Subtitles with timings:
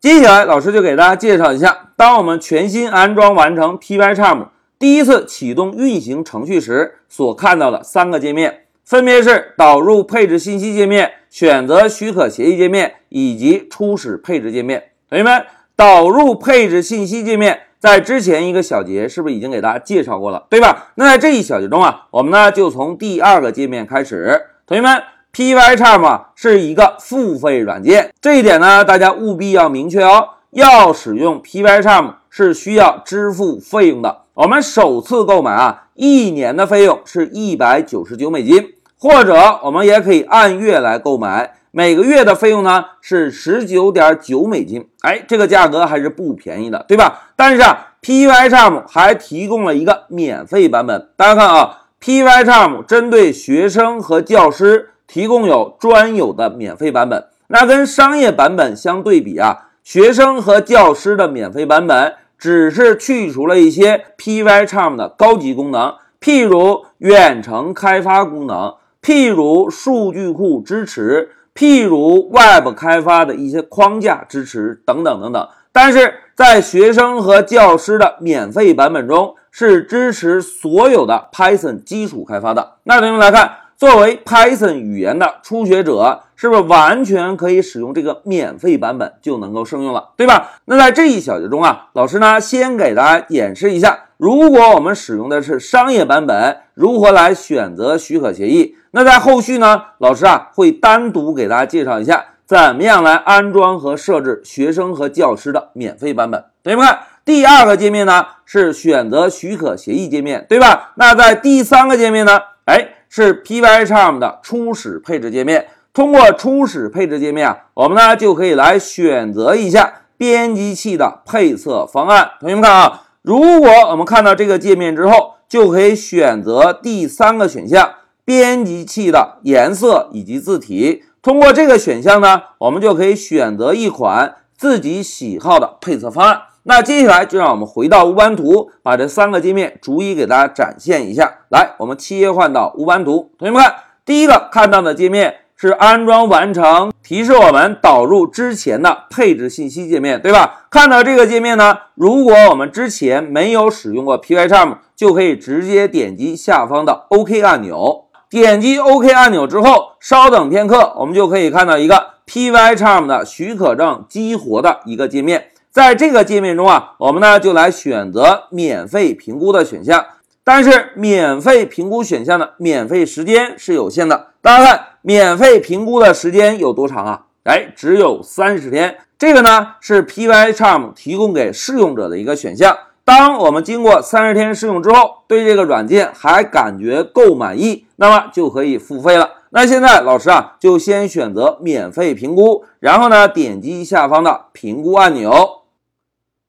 [0.00, 4.46] 接下来，老师就给大家介绍一下，当我们全新安装完成 Pycharm
[4.78, 14.84] 第一次启动运行程序时所看到的三个界面，分别是导入配置信息界面、选择许可协议界面以及初始配置界面。
[15.10, 15.44] 同学们，
[15.76, 17.64] 导入配置信息界面。
[17.78, 20.92] 在之前一个小节是不是已经给大家介绍过了，对吧？
[20.94, 24.46] 那在这一小节中啊，我们呢就从第二个界面开始。
[24.66, 25.02] 同学们
[25.34, 30.30] ，Pycharm 是一个付费软件，这一点呢大家务必要明确哦。
[30.50, 34.22] 要使用 Pycharm 是需要支付费用的。
[34.34, 41.54] 我们首次购买啊，一年的费用是一百九十九美金，或者我们也可以按月来购买。
[41.70, 47.30] 每个月的费用呢是十九点九美金，哎，这个价格还是不便宜的，对吧？
[47.36, 51.10] 但是啊，Pycharm 还提供了一个免费版本。
[51.16, 57.26] 大家看啊，Pycharm 针对学生和教师提供有专有的免费版本。
[57.48, 71.30] 那跟商业版本相对比啊，学生和教师的免费版本只是去除了一些 Pycharm 的高级功能，譬如远程开发功能，譬如数据库支持。
[71.52, 82.76] 譬如 Web 开发的一些框架支持等等等等，但是在学生和教师的免费版本中是支持所有的 Python 基础开发的。
[82.84, 83.50] 那同学们来看，
[83.80, 90.50] 作为 Python 语言的初学者，是不是完全可以使用这个免费版本就能够胜用了，对吧？
[90.66, 98.76] 那在这一小节中啊，老师呢先给大家演示一下，如果我们使用的是商业版本，如何来选择许可协议。
[98.90, 106.44] 那在后续呢，老师啊会单独给大家介绍一下，怎么样来安装和设置学生和教师的免费版本。
[106.62, 110.92] 同学们看，第二个界面呢是选择许可协议界面，对吧？
[110.96, 115.66] 那在第三个界面呢，哎，是 Pycharm 的初始配置界面。
[115.92, 122.30] 通过初始配置界面啊，我们呢就可以来选择一下编辑器的配色方案。
[122.38, 127.94] 同学们看啊，如果我们看到这个界面之后，就可以选择第三个选项。
[128.22, 136.42] 编辑器的颜色以及字体，通过这个选项呢，我们就可以选择一款自己喜好的配色方案。
[136.64, 141.38] 那接下来就让我们回到乌班图，把这三个界面逐一给大家展现一下。
[141.48, 150.66] 来，我们切换到乌班图，同学们看，第一个看到的界面是安装完成，提示我们导入之前的配置信息界面，对吧？
[150.70, 158.04] 看到这个界面呢，如果我们之前没有使用过 Pycharm，就可以直接点击下方的 OK 按钮。
[158.28, 165.49] 点击 OK 按钮之后，稍等片刻，我们就可以看到一个 Pycharm 的许可证激活的一个界面。
[165.70, 170.04] 在这个界面中啊，我们呢就来选择免费评估的选项。
[170.42, 174.28] 但是免费评估选项的免费时间是有限的。
[174.42, 177.26] 大家看，免费评估的时间有多长啊？
[177.44, 178.98] 哎，只有三十天。
[179.16, 182.76] 这个呢是 Pycharm 提供给试用者的一个选项。
[183.04, 189.30] 当我们经过三十天试用之后，对这个软件还感觉够满意，那么就可以付费了。
[189.50, 195.59] 那现在老师啊，就先选择免费评估，然后呢，点击下方的评估按钮。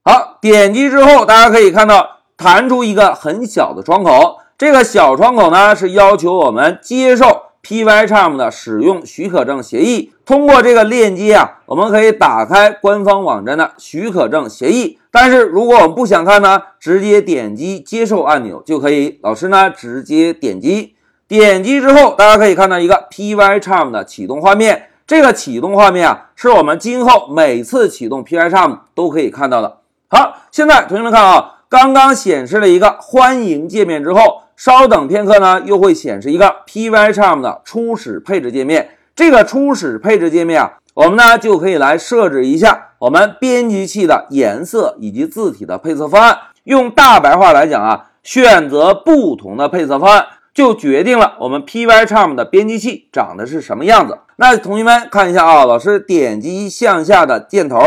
[0.03, 7.43] 好，点击之后，大家可以看到弹出一个很小的窗口，这个小窗口呢是要求我们接受。
[7.63, 14.97] Pycharm 的使用许可证协议，通过这个链接啊，我们可以打开官方网站的许可证协议。
[15.11, 19.19] 但是如果我们不想看呢，直接点击接受按钮就可以。
[19.21, 20.95] 老师呢，直接点击，
[21.27, 24.87] 点击之后，大家可以看到一个 Pycharm 的启动画面。
[25.05, 29.80] 这个启动画面啊，是我们今后每次启动 Pycharm 都可以看到的。
[30.13, 34.41] 好，现在同学们看啊，刚刚显示了一个欢迎界面之后。
[34.57, 38.97] 稍等片刻呢，又会显示一个 Pycharm 的初始配置界面。
[39.15, 46.37] 这个初始配置界面啊，我们呢就可以来设置一下我们编辑器的颜色以及字体的配色方案。
[46.65, 54.17] 用大白话来讲啊，选择不同的配色方案，就决定了我们 Pycharm 的编辑器长得是什么样子。
[54.35, 57.79] 那同学们看一下啊，老师点击向下的箭头。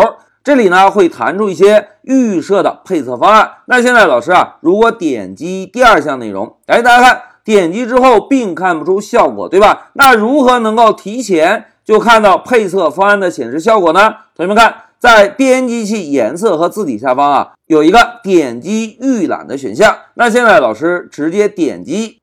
[0.45, 3.51] 这里呢会弹出一些预设的配色方案。
[3.65, 9.89] 那现在老师啊，如果点击第二项内容，哎，大家看，点击之后并看不出效果，对吧？
[9.95, 14.17] 那如何能够提前就看到配色方案的显示效果呢？
[14.37, 19.97] 同学们看，在编辑器颜色和字体下方啊，有一个点击预览的选项。
[20.13, 22.19] 那现在老师直接点击，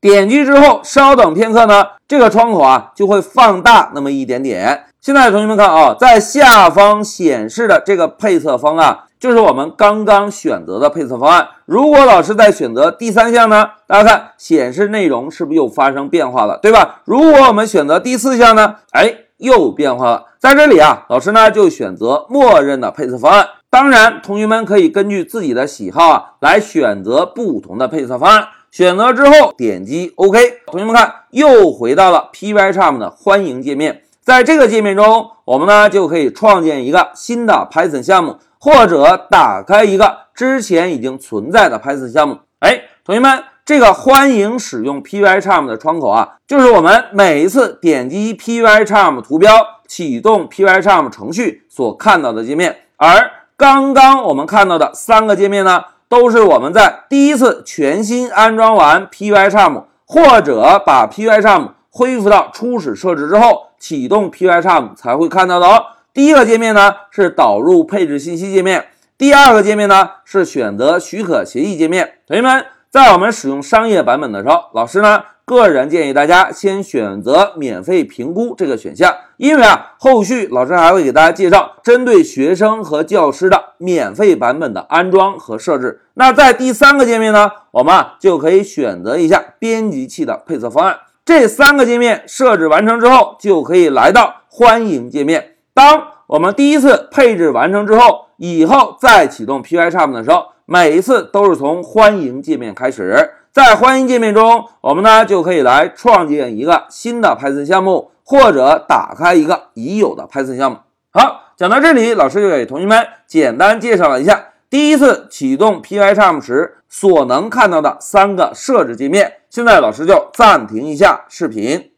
[0.00, 4.86] 点击之后稍等片刻呢，这个窗口啊就会放大那么一点点。
[5.02, 11.48] 现在同学们看啊，在下方显示的这个配色方案，就是我们刚刚选择的配色方案。
[11.64, 17.00] 如果老师在选择第三项呢，大家看显示内容是不是又发生变化了，对吧？
[17.06, 20.26] 如果我们选择第四项呢，哎，又变化了。
[20.38, 23.48] 在这里啊，老师呢就选择默认的配色方案。
[23.70, 28.48] 当然，同学们可以根据自己的喜好啊来选择不同的配色方案。
[28.70, 34.02] 选择之后点击 OK，同学们看，又回到了 Pycharm 的欢迎界面。
[34.22, 42.38] 在这个界面中，我们呢就可以创建一个新的 Python 项目，或者打开一个之前已经存在的 Python 项目。
[42.60, 49.50] 哎，同学们，这个欢迎使用 Pycharm 的窗口啊，就是我们每一次点击 Pycharm 图标
[49.86, 52.76] 启动 Pycharm 程序所看到的界面。
[52.96, 55.84] 而刚刚我们看到的三个界面呢？
[56.10, 65.86] 都是我们在第一次全新安装完 Pycharm，或者把 Pycharm 恢复到初始设置之后，启动 Pycharm 才会看到的哦。
[66.14, 68.86] 第一个界面呢是导入配置信息界面，
[69.18, 72.18] 第二个界面呢是选择许可协议界面。
[72.28, 75.24] 同学们，在我们使用商业版本的时候，老师呢。
[75.46, 86.02] 个人建议大家先选择免费评估这个选项，因为啊，后续老师还会给大家介绍针对学生和教师的免费版本的安装和设置。
[86.14, 90.96] 那在第三个界面呢，我们啊就可以选择一下编辑器的配色方案。
[91.30, 95.54] 这三个界面设置完成之后，就可以来到欢迎界面。
[95.72, 103.30] 当我们第一次配置完成之后，以后再启动 Pycharm 的时候，每一次都是从欢迎界面开始。
[103.52, 110.78] 在欢迎界面中，我们呢就可以来创建一个新的 Python 项目，或者打开一个已有的 Python 项目。
[111.12, 119.34] 好，讲到这里，老师就给同学们简单介绍了一下第一次启动 Pycharm 时所能看到的三个设置界面。
[119.50, 121.89] 现在老师就暂停一下视频。